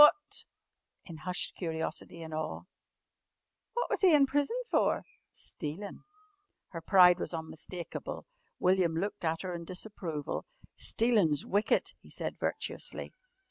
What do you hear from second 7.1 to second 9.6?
was unmistakable. William looked at her